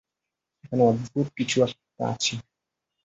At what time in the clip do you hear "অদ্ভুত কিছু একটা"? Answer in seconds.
0.83-2.03